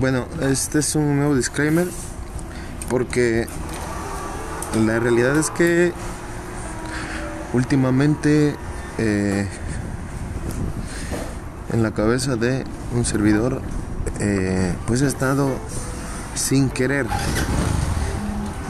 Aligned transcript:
Bueno, 0.00 0.26
este 0.42 0.78
es 0.78 0.94
un 0.94 1.16
nuevo 1.16 1.34
disclaimer 1.34 1.88
porque 2.88 3.48
la 4.86 5.00
realidad 5.00 5.36
es 5.36 5.50
que 5.50 5.92
últimamente 7.52 8.54
eh, 8.98 9.48
en 11.72 11.82
la 11.82 11.90
cabeza 11.90 12.36
de 12.36 12.62
un 12.94 13.04
servidor 13.04 13.60
eh, 14.20 14.72
pues 14.86 15.02
he 15.02 15.08
estado 15.08 15.56
sin 16.36 16.70
querer 16.70 17.06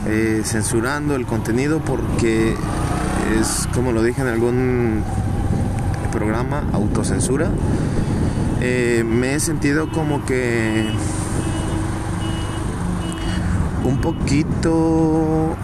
eh, 0.06 0.40
censurando 0.46 1.14
el 1.14 1.26
contenido 1.26 1.80
porque 1.80 2.56
es 3.38 3.68
como 3.74 3.92
lo 3.92 4.02
dije 4.02 4.22
en 4.22 4.28
algún 4.28 5.04
programa 6.10 6.64
autocensura. 6.72 7.50
Me 8.60 9.34
he 9.34 9.40
sentido 9.40 9.88
como 9.92 10.24
que 10.24 10.87
un 13.88 14.00
poquito 14.00 15.56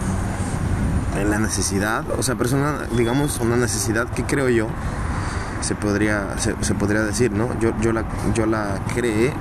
en 1.19 1.29
la 1.29 1.37
necesidad, 1.39 2.03
o 2.17 2.23
sea, 2.23 2.35
persona, 2.35 2.87
digamos, 2.97 3.39
una 3.39 3.55
necesidad 3.55 4.07
que 4.09 4.23
creo 4.23 4.49
yo, 4.49 4.67
se 5.61 5.75
podría, 5.75 6.35
se, 6.39 6.53
podría 6.73 7.01
decir, 7.01 7.31
¿no? 7.31 7.57
Yo, 7.59 7.73
yo, 7.79 7.93
la, 7.93 8.03
yo 8.33 8.45
la 8.45 8.79
creé, 8.93 9.31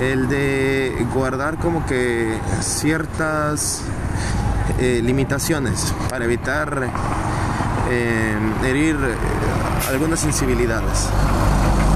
el 0.00 0.28
de 0.28 1.06
guardar 1.14 1.58
como 1.58 1.86
que 1.86 2.36
ciertas 2.60 3.82
eh, 4.78 5.00
limitaciones 5.02 5.94
para 6.10 6.24
evitar 6.24 6.90
eh, 7.90 8.36
herir 8.64 8.96
algunas 9.90 10.20
sensibilidades 10.20 11.08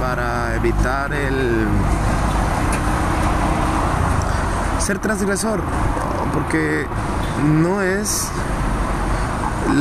para 0.01 0.57
evitar 0.57 1.13
el 1.13 1.67
ser 4.83 4.99
transgresor, 4.99 5.61
porque 6.35 6.87
no 7.63 7.83
es 7.83 8.27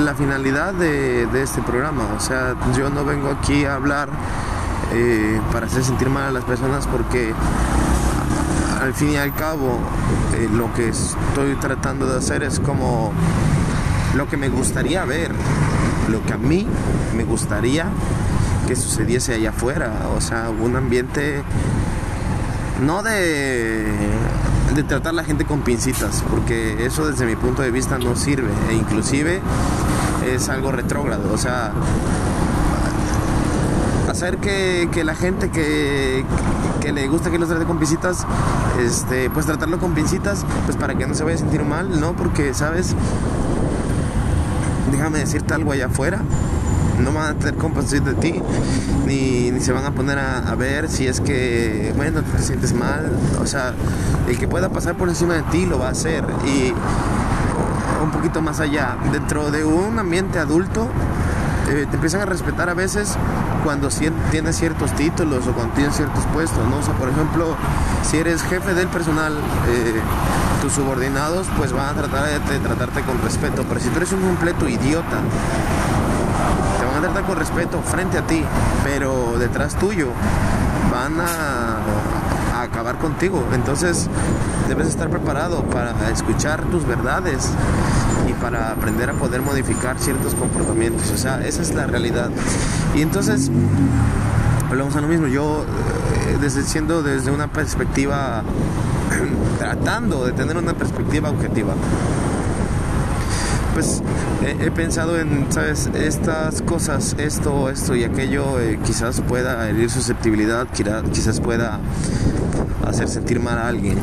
la 0.04 0.14
finalidad 0.14 0.74
de, 0.74 1.28
este 1.42 1.62
programa. 1.62 2.04
O 2.16 2.20
sea, 2.20 2.56
yo 2.78 2.90
no 2.90 3.04
vengo 3.04 3.30
aquí 3.30 3.66
a 3.66 3.76
hablar 3.76 4.10
eh, 4.94 5.42
para 5.52 5.66
hacer 5.66 5.84
sentir 5.84 6.10
mal 6.10 6.26
a 6.26 6.32
las 6.32 6.44
personas 6.44 6.86
porque 6.88 7.34
al 8.82 8.94
fin 8.94 9.12
y 9.12 9.18
al 9.18 9.34
cabo 9.34 9.80
eh, 10.36 10.50
lo 10.52 10.74
que 10.74 10.90
estoy 10.90 11.56
tratando 11.60 12.06
de 12.06 12.18
hacer 12.18 12.44
es 12.44 12.60
como 12.60 13.12
lo 14.16 14.28
que 14.28 14.38
me 14.38 14.50
gustaría 14.50 15.04
ver, 15.06 15.32
lo 16.10 16.24
que 16.24 16.34
a 16.34 16.38
mí 16.38 16.68
me 17.16 17.24
gustaría 17.24 17.86
que 18.68 18.76
sucediese 18.76 19.34
allá 19.34 19.50
afuera. 19.50 19.92
O 20.16 20.22
sea, 20.22 20.50
un 20.50 20.76
ambiente 20.76 21.44
no 22.82 23.04
de, 23.04 23.86
de 24.76 24.84
tratar 24.84 25.10
a 25.12 25.16
la 25.16 25.24
gente 25.24 25.46
con 25.46 25.62
pincitas, 25.62 26.24
porque 26.30 26.86
eso 26.86 27.06
desde 27.08 27.26
mi 27.26 27.36
punto 27.36 27.62
de 27.62 27.72
vista 27.72 27.98
no 27.98 28.16
sirve, 28.16 28.50
e 28.70 28.74
inclusive 28.74 29.42
es 30.34 30.50
algo 30.50 30.72
retrógrado. 30.72 31.34
O 31.34 31.38
sea, 31.38 31.74
hacer 34.10 34.38
que, 34.38 34.90
que 34.92 35.04
la 35.04 35.16
gente 35.16 35.50
que, 35.50 36.24
que, 36.80 36.94
le 36.94 37.08
gusta 37.08 37.32
que 37.32 37.40
los 37.40 37.50
trate 37.50 37.66
con 37.66 37.80
pincitas, 37.80 38.26
este, 38.80 39.30
pues 39.30 39.46
tratarlo 39.46 39.80
con 39.80 39.94
pincitas, 39.94 40.46
pues 40.66 40.78
para 40.78 40.96
que 40.96 41.06
no 41.06 41.16
se 41.16 41.24
vaya 41.24 41.36
a 41.36 41.40
sentir 41.40 41.64
mal, 41.64 42.00
¿no? 42.00 42.14
Porque, 42.14 42.54
¿sabes? 42.54 42.96
Déjame 44.92 45.20
decirte 45.20 45.54
algo 45.54 45.72
allá 45.72 45.88
afuera 45.88 46.22
van 47.22 47.36
a 47.36 47.40
tener 47.40 47.56
compasión 47.56 48.04
de 48.06 48.14
ti, 48.16 48.42
ni, 49.06 49.60
se 49.60 49.72
van 49.72 49.86
a 49.86 49.92
poner 49.92 50.18
a, 50.18 50.56
ver 50.56 50.90
si 50.90 51.08
es 51.08 51.22
que, 51.22 51.94
bueno, 51.96 52.22
te 52.24 52.42
sientes 52.42 52.74
mal. 52.74 53.12
O 53.40 53.46
sea, 53.46 53.74
el 54.28 54.38
que 54.38 54.48
pueda 54.48 54.70
pasar 54.70 54.96
por 54.96 55.10
encima 55.10 55.36
de 55.36 55.44
ti 55.44 55.66
lo 55.66 55.80
va 55.80 55.88
a 55.88 55.92
hacer. 55.92 56.24
Y 56.46 56.74
un 58.04 58.12
poquito 58.12 58.42
más 58.42 58.60
allá, 58.60 58.98
dentro 59.12 59.52
de 59.52 59.64
un 59.64 60.00
ambiente 60.00 60.40
adulto, 60.40 60.88
eh, 61.70 61.86
te 61.90 61.96
empiezan 61.96 62.22
a 62.22 62.26
respetar 62.26 62.70
a 62.70 62.74
veces 62.74 63.18
cuando 63.64 63.90
tienes 64.32 64.58
ciertos 64.58 64.92
títulos 64.96 65.48
o 65.48 65.54
cuando 65.54 65.74
tienes 65.76 65.96
ciertos 65.96 66.26
puestos, 66.28 66.68
¿no? 66.68 66.78
O 66.78 66.98
por 66.98 67.10
ejemplo, 67.10 67.56
si 68.04 68.18
eres 68.18 68.42
jefe 68.44 68.74
del 68.74 68.88
personal, 68.88 69.34
eh, 69.70 70.02
tus 70.62 70.74
subordinados 70.74 71.48
pues 71.58 71.72
van 71.72 71.90
a 71.90 71.94
tratar 71.94 72.26
de, 72.28 72.60
tratarte 72.60 73.02
con 73.02 73.22
respeto, 73.22 73.66
pero 73.68 73.80
si 73.80 73.90
tú 73.90 73.98
eres 73.98 74.12
un 74.12 74.22
completo 74.22 74.68
idiota, 74.68 75.18
tratar 77.02 77.24
con 77.24 77.38
respeto 77.38 77.82
frente 77.82 78.20
a 78.20 78.28
ti, 78.28 78.44
pero 78.84 79.36
detrás 79.40 79.76
tuyo 79.76 80.10
van 80.92 81.20
a, 81.20 82.62
acabar 82.62 82.98
contigo. 83.00 83.44
Entonces 83.54 84.08
debes 84.68 84.88
estar 84.88 85.10
preparado 85.10 85.64
para 85.64 85.94
escuchar 86.12 86.64
tus 86.66 86.86
verdades 86.86 87.50
para 88.42 88.72
aprender 88.72 89.10
a 89.10 89.14
poder 89.14 89.42
modificar 89.42 90.00
ciertos 90.00 90.36
comportamientos. 90.36 91.12
O 91.12 91.18
sea, 91.18 91.46
esa 91.46 91.62
es 91.62 91.74
la 91.74 91.88
realidad. 91.88 92.30
Y 92.96 93.02
entonces, 93.02 93.52
hablamos 94.70 94.96
a 94.96 95.02
lo 95.02 95.08
mismo. 95.08 95.28
Yo, 95.28 95.64
eh, 95.64 96.38
desde, 96.42 96.64
siendo 96.64 97.04
desde 97.04 97.32
una 97.32 97.48
perspectiva, 97.48 98.44
tratando 99.60 100.26
de 100.26 100.34
tener 100.34 100.58
una 100.58 100.74
perspectiva 100.74 101.30
objetiva 101.30 101.74
pues 103.74 104.02
he, 104.42 104.72
pensado 104.72 105.20
en, 105.20 105.48
¿sabes? 105.50 105.90
Estas 105.94 106.62
cosas, 106.62 107.16
esto, 107.18 107.70
esto 107.70 107.96
y 107.96 108.04
aquello, 108.04 108.60
eh, 108.60 108.80
quizás 108.84 109.22
pueda 109.22 109.70
herir 109.70 109.90
susceptibilidad, 109.90 110.68
quizás 110.68 111.40
pueda 111.40 111.80
hacer 112.86 113.08
sentir 113.08 113.40
mal 113.40 113.58
a 113.58 113.68
alguien. 113.68 113.98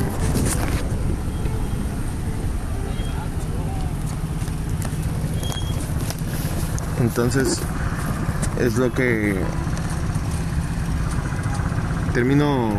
Entonces, 6.99 7.59
es 8.59 8.75
lo 8.75 8.91
que 8.91 9.41
termino 12.13 12.73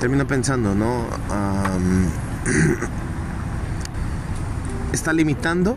termino 0.00 0.26
pensando, 0.26 0.74
¿no? 0.74 1.04
está 4.92 5.12
limitando 5.12 5.76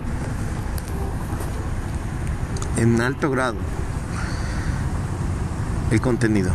en 2.77 3.01
alto 3.01 3.29
grado 3.29 3.57
el 5.91 5.99
contenido. 5.99 6.51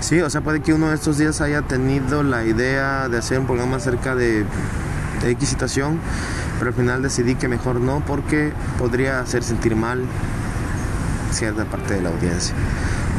Sí, 0.00 0.20
o 0.20 0.28
sea, 0.28 0.40
puede 0.40 0.60
que 0.60 0.74
uno 0.74 0.88
de 0.88 0.96
estos 0.96 1.18
días 1.18 1.40
haya 1.40 1.62
tenido 1.62 2.22
la 2.22 2.44
idea 2.44 3.08
de 3.08 3.18
hacer 3.18 3.38
un 3.38 3.46
programa 3.46 3.76
acerca 3.76 4.14
de, 4.14 4.44
de 5.22 5.30
X 5.30 5.48
situación, 5.48 5.98
pero 6.58 6.70
al 6.70 6.76
final 6.76 7.02
decidí 7.02 7.34
que 7.34 7.48
mejor 7.48 7.80
no 7.80 8.00
porque 8.06 8.52
podría 8.78 9.20
hacer 9.20 9.42
sentir 9.42 9.76
mal 9.76 10.04
cierta 11.30 11.64
parte 11.64 11.94
de 11.94 12.02
la 12.02 12.10
audiencia. 12.10 12.54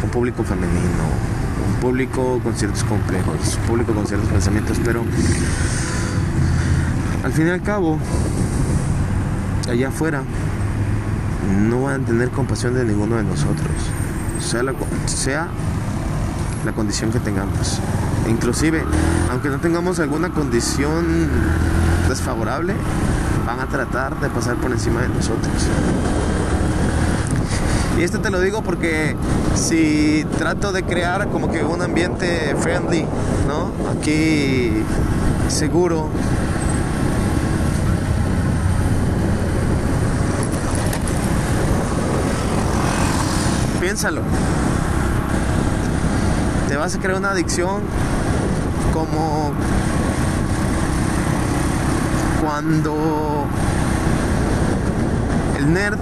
Un 0.04 0.10
público 0.10 0.44
femenino, 0.44 1.04
un 1.68 1.82
público 1.82 2.40
con 2.44 2.56
ciertos 2.56 2.84
complejos, 2.84 3.58
un 3.62 3.68
público 3.68 3.94
con 3.94 4.06
ciertos 4.06 4.30
pensamientos, 4.30 4.80
pero 4.84 5.04
al 7.24 7.32
fin 7.32 7.48
y 7.48 7.50
al 7.52 7.62
cabo, 7.62 7.98
allá 9.70 9.88
afuera, 9.88 10.24
no 11.68 11.84
van 11.84 12.04
a 12.04 12.06
tener 12.06 12.30
compasión 12.30 12.74
de 12.74 12.84
ninguno 12.84 13.16
de 13.16 13.24
nosotros, 13.24 13.72
sea 14.40 14.64
la, 14.64 14.74
sea 15.06 15.48
la 16.66 16.74
condición 16.74 17.12
que 17.12 17.20
tengamos. 17.20 17.80
Inclusive, 18.28 18.84
aunque 19.32 19.50
no 19.50 19.60
tengamos 19.60 20.00
alguna 20.00 20.30
condición 20.30 21.30
desfavorable, 22.08 22.74
van 23.46 23.60
a 23.60 23.68
tratar 23.68 24.20
de 24.20 24.30
pasar 24.30 24.56
por 24.56 24.72
encima 24.72 25.02
de 25.02 25.10
nosotros. 25.10 25.68
Y 27.98 28.04
esto 28.04 28.20
te 28.20 28.32
lo 28.32 28.40
digo 28.40 28.64
porque 28.64 29.16
si 29.56 30.26
trato 30.38 30.72
de 30.72 30.84
crear 30.84 31.30
como 31.30 31.52
que 31.52 31.64
un 31.64 31.82
ambiente 31.82 32.56
friendly, 32.60 33.06
¿no? 33.48 33.72
Aquí 33.92 34.72
seguro, 35.48 36.10
piénsalo. 43.80 44.22
Te 46.74 46.78
vas 46.78 46.96
a 46.96 46.98
crear 46.98 47.20
una 47.20 47.30
adicción 47.30 47.84
como 48.92 49.52
cuando 52.44 53.46
el 55.56 55.72
nerd 55.72 56.00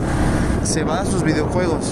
se 0.63 0.85
va 0.85 1.01
a 1.01 1.06
sus 1.06 1.23
videojuegos. 1.23 1.83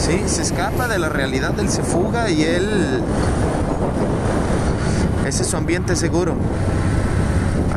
Sí, 0.00 0.22
se 0.24 0.40
escapa 0.40 0.88
de 0.88 0.98
la 0.98 1.10
realidad, 1.10 1.52
él 1.60 1.68
se 1.68 1.82
fuga 1.82 2.30
y 2.30 2.42
él... 2.42 3.02
Ese 5.26 5.42
es 5.42 5.48
su 5.50 5.58
ambiente 5.58 5.94
seguro. 5.94 6.36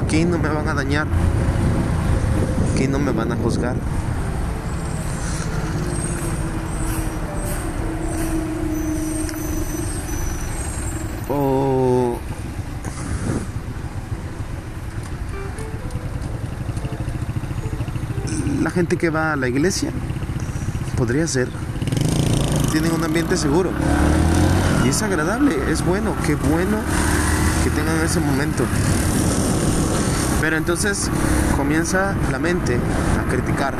Aquí 0.02 0.24
no 0.24 0.38
me 0.38 0.48
van 0.48 0.70
a 0.70 0.74
dañar. 0.74 1.08
Aquí 2.72 2.88
no 2.88 2.98
me 2.98 3.12
van 3.12 3.34
a 3.34 3.36
juzgar. 3.36 3.76
Gente 18.76 18.98
que 18.98 19.10
va 19.10 19.32
a 19.32 19.36
la 19.38 19.48
iglesia. 19.48 19.90
Podría 20.98 21.26
ser. 21.28 21.48
Tienen 22.74 22.92
un 22.92 23.06
ambiente 23.06 23.38
seguro. 23.38 23.72
Y 24.84 24.90
es 24.90 25.02
agradable, 25.02 25.56
es 25.72 25.84
bueno, 25.84 26.14
qué 26.26 26.36
bueno 26.36 26.78
que 27.64 27.70
tengan 27.70 27.98
ese 28.04 28.20
momento. 28.20 28.66
Pero 30.42 30.58
entonces 30.58 31.10
comienza 31.56 32.16
la 32.34 32.38
mente 32.38 32.78
a 33.18 33.32
criticar 33.32 33.76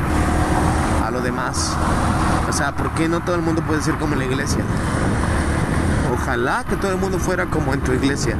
a 1.04 1.10
lo 1.10 1.20
demás. 1.20 1.74
O 2.48 2.52
sea, 2.54 2.74
¿por 2.74 2.90
qué 2.92 3.06
no 3.06 3.20
todo 3.20 3.36
el 3.36 3.42
mundo 3.42 3.60
puede 3.66 3.82
ser 3.82 3.96
como 3.96 4.16
la 4.16 4.24
iglesia? 4.24 4.64
Ojalá 6.14 6.64
que 6.64 6.76
todo 6.76 6.92
el 6.92 6.98
mundo 6.98 7.18
fuera 7.18 7.44
como 7.46 7.74
en 7.74 7.80
tu 7.80 7.92
iglesia. 7.92 8.34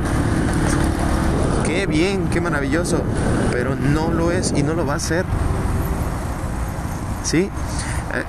Qué 1.66 1.86
bien, 1.86 2.30
qué 2.30 2.40
maravilloso. 2.40 3.02
Pero 3.52 3.76
no 3.76 4.10
lo 4.10 4.30
es 4.30 4.54
y 4.56 4.62
no 4.62 4.72
lo 4.72 4.86
va 4.86 4.94
a 4.94 5.00
ser. 5.00 5.26
¿Sí? 7.26 7.38
Eh, 7.38 7.50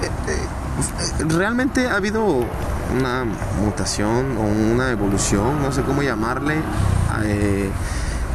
eh, 0.01 0.09
eh, 0.27 1.23
realmente 1.29 1.87
ha 1.87 1.97
habido 1.97 2.25
una 2.25 3.25
mutación 3.63 4.37
o 4.37 4.41
una 4.41 4.89
evolución, 4.89 5.61
no 5.61 5.71
sé 5.71 5.83
cómo 5.83 6.01
llamarle, 6.01 6.55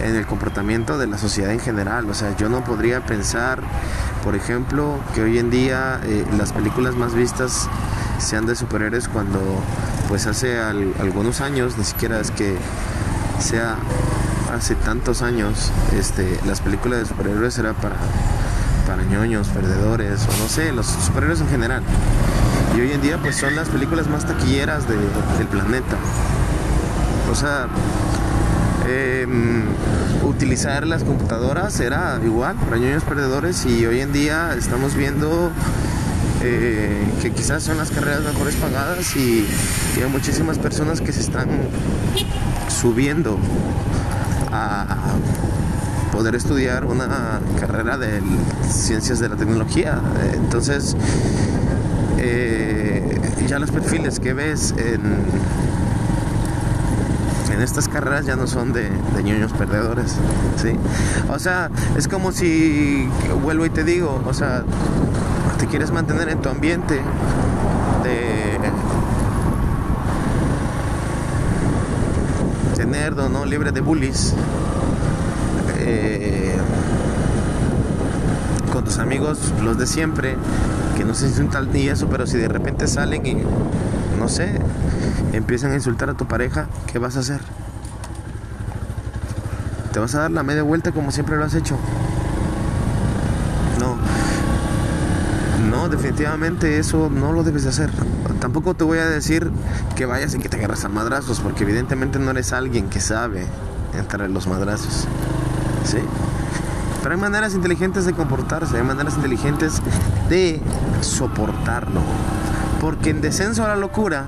en 0.00 0.16
el 0.16 0.26
comportamiento 0.26 0.98
de 0.98 1.08
la 1.08 1.18
sociedad 1.18 1.50
en 1.50 1.58
general. 1.58 2.08
O 2.08 2.14
sea, 2.14 2.36
yo 2.36 2.48
no 2.48 2.62
podría 2.62 3.04
pensar, 3.04 3.60
por 4.22 4.36
ejemplo, 4.36 4.98
que 5.14 5.22
hoy 5.22 5.38
en 5.38 5.50
día 5.50 6.00
las 6.36 6.52
películas 6.52 6.94
más 6.94 7.14
vistas 7.14 7.68
sean 8.18 8.46
de 8.46 8.54
superhéroes 8.54 9.08
cuando 9.08 9.40
pues 10.08 10.26
hace 10.26 10.60
algunos 10.60 11.40
años, 11.40 11.76
ni 11.78 11.84
siquiera 11.84 12.20
es 12.20 12.30
que 12.30 12.56
sea 13.40 13.76
hace 14.52 14.74
tantos 14.74 15.22
años, 15.22 15.72
este, 15.96 16.38
las 16.46 16.60
películas 16.60 17.00
de 17.00 17.06
superhéroes 17.06 17.58
eran 17.58 17.74
para, 17.76 17.96
para 18.92 19.04
ñoños, 19.04 19.48
perdedores, 19.48 20.20
o 20.28 20.42
no 20.42 20.48
sé, 20.50 20.70
los 20.70 20.84
superhéroes 20.84 21.40
en 21.40 21.48
general. 21.48 21.82
Y 22.76 22.80
hoy 22.82 22.92
en 22.92 23.00
día 23.00 23.16
pues 23.16 23.36
son 23.36 23.56
las 23.56 23.70
películas 23.70 24.06
más 24.06 24.26
taquilleras 24.26 24.86
del 24.86 25.46
planeta. 25.46 25.96
O 27.30 27.34
sea, 27.34 27.68
em, 28.86 29.64
utilizar 30.24 30.86
las 30.86 31.04
computadoras 31.04 31.80
era 31.80 32.20
igual 32.22 32.56
para 32.56 32.76
ñoños 32.76 33.02
perdedores 33.02 33.64
y 33.64 33.86
hoy 33.86 34.00
en 34.00 34.12
día 34.12 34.54
estamos 34.58 34.94
viendo 34.94 35.50
eh, 36.42 37.02
que 37.22 37.30
quizás 37.30 37.62
son 37.62 37.78
las 37.78 37.90
carreras 37.90 38.20
mejores 38.20 38.56
pagadas 38.56 39.16
y, 39.16 39.46
hay 39.96 40.10
muchísimas 40.10 40.58
personas 40.58 41.00
que 41.00 41.12
se 41.12 41.20
están 41.20 41.48
subiendo 42.68 43.38
a 44.52 44.91
poder 46.22 46.36
estudiar 46.36 46.84
una 46.84 47.40
carrera 47.58 47.98
de 47.98 48.22
ciencias 48.70 49.18
de 49.18 49.28
la 49.28 49.34
tecnología. 49.34 50.00
Entonces, 50.34 50.96
eh, 52.18 53.20
ya 53.48 53.58
los 53.58 53.72
perfiles 53.72 54.20
que 54.20 54.32
ves 54.32 54.72
en, 54.78 55.02
estas 57.60 57.88
carreras 57.88 58.24
ya 58.24 58.36
no 58.36 58.46
son 58.46 58.72
de, 58.72 58.88
de 59.16 59.22
ñoños 59.24 59.52
perdedores, 59.52 60.14
¿sí? 60.62 60.76
O 61.28 61.40
sea, 61.40 61.70
es 61.96 62.06
como 62.06 62.30
si, 62.30 63.08
vuelvo 63.42 63.66
y 63.66 63.70
te 63.70 63.82
digo, 63.82 64.22
o 64.24 64.32
sea, 64.32 64.62
te 65.58 65.66
quieres 65.66 65.90
mantener 65.90 66.28
en 66.28 66.40
tu 66.40 66.50
ambiente 66.50 67.00
de, 68.04 68.58
de 72.78 72.86
nerdo, 72.86 73.28
¿no? 73.28 73.44
Libre 73.44 73.72
de 73.72 73.80
bullies. 73.80 74.34
Eh, 75.84 76.56
con 78.72 78.84
tus 78.84 78.98
amigos, 78.98 79.52
los 79.62 79.78
de 79.78 79.86
siempre, 79.86 80.36
que 80.96 81.04
no 81.04 81.14
se 81.14 81.26
insultan 81.26 81.70
ni 81.72 81.88
eso, 81.88 82.08
pero 82.08 82.26
si 82.26 82.38
de 82.38 82.48
repente 82.48 82.86
salen 82.86 83.26
y, 83.26 83.36
no 84.18 84.28
sé, 84.28 84.58
empiezan 85.32 85.72
a 85.72 85.74
insultar 85.74 86.08
a 86.10 86.14
tu 86.14 86.26
pareja, 86.26 86.68
¿qué 86.90 86.98
vas 86.98 87.16
a 87.16 87.20
hacer? 87.20 87.40
¿Te 89.92 89.98
vas 89.98 90.14
a 90.14 90.20
dar 90.20 90.30
la 90.30 90.42
media 90.42 90.62
vuelta 90.62 90.92
como 90.92 91.12
siempre 91.12 91.36
lo 91.36 91.44
has 91.44 91.54
hecho? 91.54 91.76
definitivamente 95.88 96.78
eso 96.78 97.10
no 97.10 97.32
lo 97.32 97.42
debes 97.44 97.64
de 97.64 97.70
hacer. 97.70 97.90
Tampoco 98.40 98.74
te 98.74 98.84
voy 98.84 98.98
a 98.98 99.06
decir 99.06 99.50
que 99.94 100.06
vayas 100.06 100.34
y 100.34 100.38
que 100.38 100.48
te 100.48 100.56
agarras 100.56 100.84
a 100.84 100.88
madrazos, 100.88 101.40
porque 101.40 101.64
evidentemente 101.64 102.18
no 102.18 102.30
eres 102.30 102.52
alguien 102.52 102.88
que 102.88 103.00
sabe 103.00 103.46
entrar 103.96 104.26
en 104.26 104.34
los 104.34 104.46
madrazos. 104.46 105.06
¿Sí? 105.84 105.98
Pero 107.02 107.14
hay 107.14 107.20
maneras 107.20 107.54
inteligentes 107.54 108.04
de 108.04 108.12
comportarse, 108.12 108.76
hay 108.76 108.84
maneras 108.84 109.14
inteligentes 109.16 109.82
de 110.28 110.60
soportarlo. 111.00 112.00
Porque 112.80 113.10
en 113.10 113.20
descenso 113.20 113.64
a 113.64 113.68
la 113.68 113.76
locura, 113.76 114.26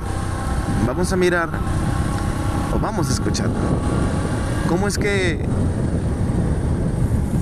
vamos 0.87 1.13
a 1.13 1.17
mirar 1.17 1.51
o 2.75 2.79
vamos 2.79 3.09
a 3.11 3.13
escuchar 3.13 3.49
cómo 4.69 4.89
es 4.89 4.99
que 4.99 5.45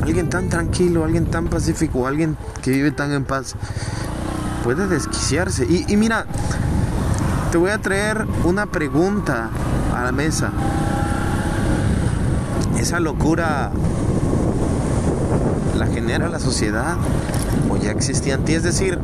alguien 0.03 0.29
tan 0.29 0.49
tranquilo, 0.49 1.05
alguien 1.05 1.26
tan 1.26 1.49
pacífico, 1.49 2.06
alguien 2.06 2.37
que 2.61 2.70
vive 2.70 2.91
tan 2.91 3.12
en 3.12 3.25
paz, 3.25 3.55
puede 4.65 4.87
desquiciarse. 4.87 5.65
Y, 5.65 5.97
mira, 5.97 6.26
te 7.50 7.58
voy 7.58 7.70
a 7.70 7.79
traer 7.79 8.26
una 8.44 8.67
pregunta 8.67 9.49
a 9.97 10.05
la 10.05 10.12
mesa. 10.12 10.50
Esa 12.79 13.00
locura 13.00 13.70
la 15.77 15.87
genera 15.87 16.29
la 16.29 16.39
sociedad 16.39 16.97
o 17.71 17.77
ya 17.77 17.91
existía 17.91 18.35
antes. 18.35 18.57
Es 18.57 18.63
decir, 18.63 18.99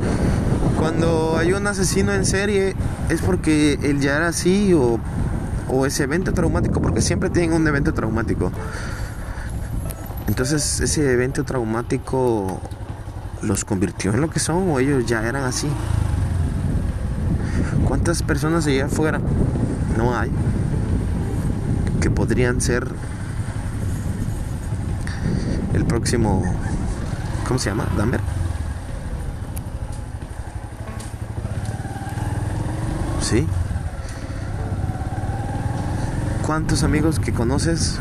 cuando 0.78 1.36
hay 1.36 1.52
un 1.52 1.66
asesino 1.66 2.12
en 2.12 2.24
serie 2.24 2.74
es 3.08 3.20
porque 3.20 3.78
él 3.82 4.00
ya 4.00 4.16
era 4.16 4.28
así 4.28 4.72
o, 4.74 4.98
o 5.68 5.86
ese 5.86 6.04
evento 6.04 6.32
traumático, 6.32 6.80
porque 6.80 7.00
siempre 7.00 7.30
tienen 7.30 7.52
un 7.52 7.66
evento 7.66 7.92
traumático. 7.94 8.52
Entonces 10.26 10.80
ese 10.80 11.12
evento 11.12 11.44
traumático 11.44 12.60
los 13.42 13.64
convirtió 13.64 14.12
en 14.12 14.20
lo 14.20 14.30
que 14.30 14.40
son 14.40 14.70
o 14.70 14.78
ellos 14.78 15.06
ya 15.06 15.26
eran 15.26 15.44
así. 15.44 15.68
¿Cuántas 17.86 18.22
personas 18.22 18.66
allá 18.66 18.86
afuera 18.86 19.20
no 19.96 20.16
hay 20.16 20.30
que 22.00 22.10
podrían 22.10 22.60
ser 22.60 22.88
el 25.78 25.86
próximo, 25.86 26.42
¿cómo 27.46 27.58
se 27.58 27.70
llama? 27.70 27.86
Dahmer. 27.96 28.20
¿Sí? 33.22 33.46
¿Cuántos 36.46 36.82
amigos 36.82 37.18
que 37.18 37.32
conoces 37.32 37.98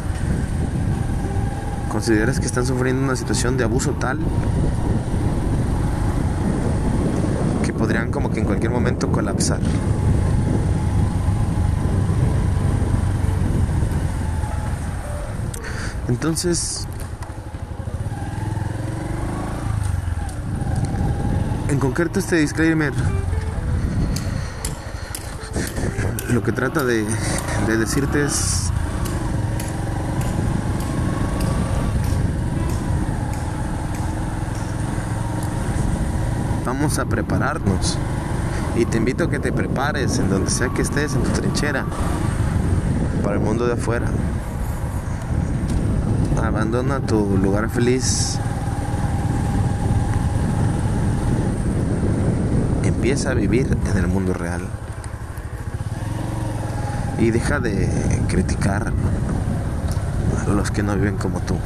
consideras 1.90 2.40
que 2.40 2.46
están 2.46 2.66
sufriendo 2.66 3.04
una 3.04 3.16
situación 3.16 3.58
de 3.58 3.64
abuso 3.64 3.92
tal 3.94 4.20
podrían 7.78 8.12
como 8.12 8.32
que 8.32 8.40
en 8.40 8.46
cualquier 8.46 8.72
momento 8.72 9.12
colapsar. 9.12 9.60
Entonces, 16.10 16.88
en 21.70 21.80
concreto 21.80 22.20
este 22.20 22.38
disclaimer 22.38 22.94
lo 26.30 26.44
que 26.44 26.52
trata 26.52 26.84
de, 26.84 27.06
de 27.68 27.78
decirte 27.78 28.24
es 28.24 28.72
vamos 36.78 37.00
a 37.00 37.06
prepararnos. 37.06 37.98
Y 38.76 38.86
te 38.86 38.98
invito 38.98 39.24
a 39.24 39.30
que 39.30 39.40
te 39.40 39.52
prepares 39.52 40.20
en 40.20 40.30
donde 40.30 40.52
sea 40.52 40.70
que 40.70 40.84
estés, 40.84 41.16
en 41.16 41.24
tu 41.24 41.30
trinchera, 41.32 41.86
para 43.24 43.38
el 43.38 43.42
mundo 43.42 43.66
de 43.66 43.74
afuera. 43.74 44.08
Abandona 46.44 47.00
tu 47.00 47.38
lugar 47.38 47.70
feliz. 47.70 48.38
Empieza 53.08 53.32
a 53.32 53.36
vivir 53.36 53.78
en 53.90 53.98
el 53.98 54.08
mundo 54.08 54.34
real. 54.34 54.60
Y 57.18 57.32
deja 57.32 57.62
de 57.62 57.88
criticar 58.28 58.92
a 60.46 60.50
los 60.50 60.72
que 60.72 60.84
no 60.84 60.94
viven 60.94 61.16
como 61.16 61.40
tú. 61.40 61.58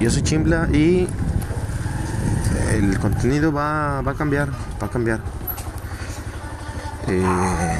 Yo 0.00 0.10
soy 0.10 0.22
Chimbla 0.22 0.68
y 0.72 1.06
el 2.72 2.98
contenido 2.98 3.52
va, 3.52 3.98
a 3.98 4.14
cambiar, 4.14 4.48
va 4.82 4.86
a 4.86 4.90
cambiar. 4.90 5.20
Eh, 7.08 7.78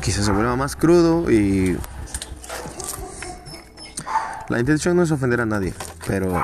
quizás 0.00 0.24
se 0.24 0.32
vuelva 0.32 0.56
más 0.56 0.74
crudo 0.74 1.30
y 1.30 1.78
la 4.48 4.58
intención 4.58 4.96
no 4.96 5.04
es 5.04 5.12
ofender 5.12 5.40
a 5.40 5.46
nadie. 5.46 5.72
pero 6.04 6.42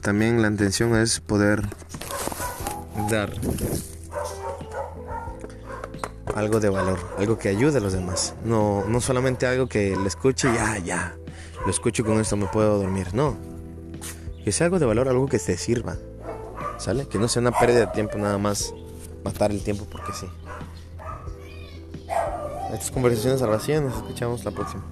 también 0.00 0.42
la 0.42 0.48
intención 0.48 0.96
es 0.96 1.20
poder 1.20 1.62
dar 3.10 3.32
algo 6.34 6.60
de 6.60 6.68
valor, 6.68 6.98
algo 7.18 7.38
que 7.38 7.48
ayude 7.48 7.78
a 7.78 7.80
los 7.80 7.92
demás. 7.92 8.34
No, 8.44 8.84
no 8.86 9.00
solamente 9.00 9.46
algo 9.46 9.66
que 9.68 9.96
le 9.96 10.08
escuche 10.08 10.50
y 10.50 10.54
ya, 10.54 10.78
ya, 10.78 11.16
lo 11.64 11.70
escucho 11.70 12.02
y 12.02 12.04
con 12.04 12.20
esto 12.20 12.36
me 12.36 12.46
puedo 12.46 12.78
dormir. 12.78 13.08
No, 13.14 13.36
que 14.44 14.52
sea 14.52 14.66
algo 14.66 14.78
de 14.78 14.86
valor, 14.86 15.08
algo 15.08 15.26
que 15.26 15.38
te 15.38 15.56
sirva. 15.56 15.96
¿Sale? 16.78 17.06
Que 17.06 17.18
no 17.18 17.28
sea 17.28 17.42
una 17.42 17.52
pérdida 17.52 17.80
de 17.80 17.86
tiempo 17.88 18.16
nada 18.16 18.38
más 18.38 18.72
matar 19.22 19.50
el 19.50 19.62
tiempo 19.62 19.86
porque 19.90 20.12
sí. 20.12 20.26
Estas 22.72 22.90
conversaciones 22.90 23.42
al 23.42 23.50
vacío, 23.50 23.80
nos 23.82 23.96
escuchamos 23.96 24.44
la 24.44 24.50
próxima. 24.50 24.82